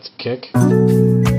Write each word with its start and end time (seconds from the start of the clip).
let's 0.00 0.10
kick. 0.16 1.29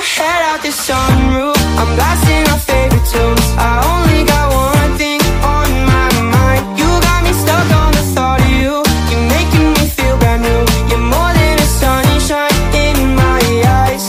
Out 0.00 0.62
the 0.62 0.68
sunroof. 0.68 1.56
I'm 1.76 1.94
blasting 1.96 2.46
our 2.52 2.60
favorite 2.60 3.06
tunes. 3.10 3.46
I 3.58 3.82
only 3.90 4.22
got 4.24 4.46
one 4.52 4.96
thing 4.96 5.20
on 5.42 5.68
my 5.92 6.08
mind. 6.36 6.78
You 6.78 6.86
got 7.08 7.24
me 7.24 7.32
stuck 7.32 7.68
on 7.82 7.90
the 7.92 8.04
thought 8.14 8.40
of 8.40 8.48
you. 8.48 8.74
You're 9.10 9.28
making 9.36 9.68
me 9.76 9.84
feel 9.90 10.16
brand 10.18 10.42
new. 10.42 10.62
You're 10.88 11.06
more 11.14 11.32
than 11.34 11.58
a 11.58 11.68
sunshine 11.82 12.54
in 12.74 13.16
my 13.16 13.42
eyes. 13.82 14.04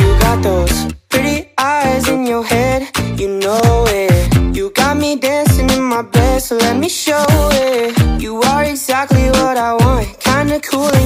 You 0.00 0.08
got 0.18 0.42
those 0.42 0.92
pretty 1.10 1.50
eyes 1.58 2.08
in 2.08 2.26
your 2.26 2.44
head. 2.44 2.88
You 3.20 3.38
know 3.38 3.84
it. 3.88 4.56
You 4.56 4.70
got 4.70 4.96
me 4.96 5.16
dancing 5.16 5.68
in 5.70 5.82
my 5.82 6.02
bed 6.02 6.40
So 6.42 6.56
let 6.56 6.76
me 6.76 6.88
show 6.88 7.26
it. 7.52 8.22
You 8.22 8.40
are 8.40 8.64
exactly 8.64 9.28
what 9.28 9.56
I 9.58 9.74
want. 9.74 10.18
Kinda 10.20 10.58
cool 10.60 11.05